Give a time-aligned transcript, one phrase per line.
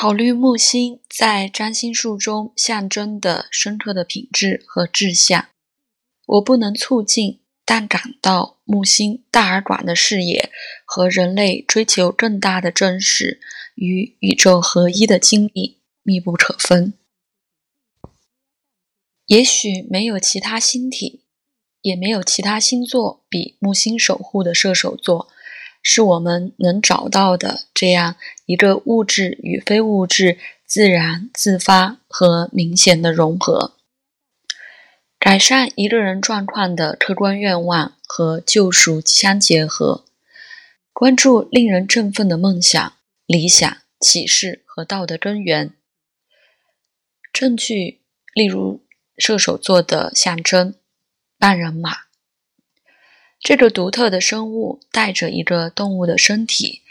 [0.00, 5.48] 考虑木星在占星术中象征的深刻的品质和志向，
[6.24, 10.50] 我不能促进，但感到木星大而广的视野
[10.86, 13.42] 和人类追求更大的真实
[13.74, 16.94] 与宇宙合一的经历密不可分。
[19.26, 21.26] 也许没有其他星体，
[21.82, 25.28] 也没有其他星座比木星守护的射手座。
[25.82, 33.76] 是我们能找到的这样一个物质与非物质自然自发和明显的融合，
[35.18, 40.04] 改善一个人状况的客观愿望和救赎相结合，
[40.92, 42.92] 关注令人振奋的梦想、
[43.26, 45.72] 理想、启示和道德根源。
[47.32, 48.00] 证据，
[48.34, 48.82] 例如
[49.16, 50.74] 射手座的象征
[51.38, 52.09] 半人马。
[53.40, 56.82] 这个独特的生物带着一个动物的身体，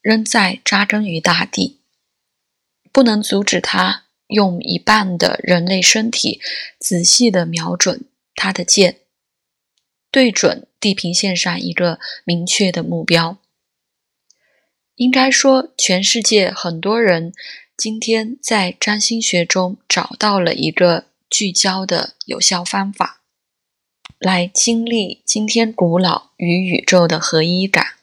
[0.00, 1.80] 仍在扎根于大地，
[2.92, 6.40] 不能阻止它用一半的人类身体
[6.78, 8.04] 仔细地瞄准
[8.36, 9.00] 它的剑，
[10.12, 13.38] 对准地平线上一个明确的目标。
[14.94, 17.32] 应该说，全世界很多人
[17.76, 23.19] 今天在占星学中找到了一个聚焦的有效方法。
[24.20, 27.94] 来经历今天古老与宇宙的合一感。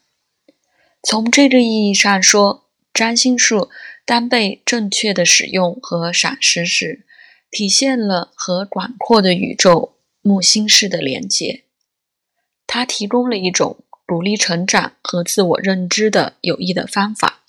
[1.00, 3.70] 从这个意义上说，占星术
[4.04, 7.06] 当被正确的使用和赏识时，
[7.52, 11.62] 体现了和广阔的宇宙木星式的连接。
[12.66, 17.44] 它提供了一种鼓励成长和自我认知的有益的方法。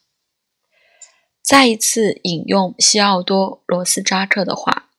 [1.41, 4.91] 再一次引用西奥多·罗斯扎克的话：“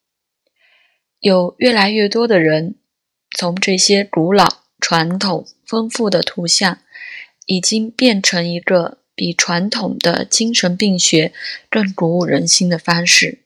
[1.20, 2.74] 有越来越多的人。”
[3.36, 6.78] 从这些古老、传统、丰富的图像，
[7.47, 11.33] 已经变成一个比传统的精神病学
[11.69, 13.42] 更鼓舞人心的方式。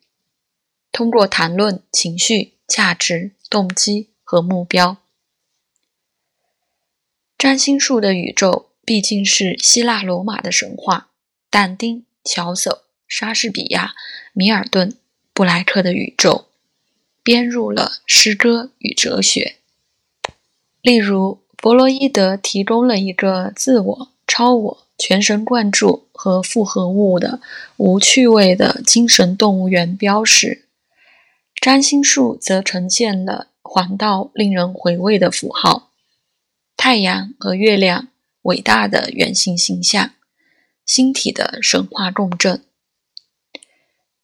[0.91, 4.99] 通过谈论情绪、价值、动机和目标，
[7.37, 11.11] 占星术的宇宙毕竟是希腊罗马的神话，
[11.51, 13.95] 但丁、乔叟、莎士比亚、
[14.33, 14.97] 米尔顿、
[15.33, 16.49] 布莱克的宇宙，
[17.23, 19.57] 编入了诗歌与哲学。
[20.85, 27.41] 例如，弗洛伊德提供了一个自我、超我、全神贯注和复合物的
[27.79, 30.67] 无趣味的精神动物园标识；
[31.59, 35.89] 占星术则呈现了黄道令人回味的符号——
[36.77, 38.09] 太阳和月亮
[38.43, 40.11] 伟大的圆形形象，
[40.85, 42.63] 星体的神话共振。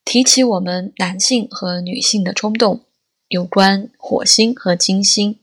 [0.05, 2.81] 提起我们男性和女性的冲动，
[3.29, 5.39] 有关火星和金星。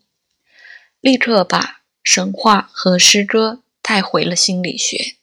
[1.09, 5.18] 立刻把神话和诗歌带回了心理学。